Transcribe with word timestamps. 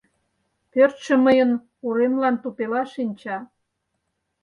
Пӧртшӧ 0.71 1.13
мыйын 1.25 1.51
уремлан 1.85 2.35
тупела 2.43 2.83
шинча. 2.93 3.37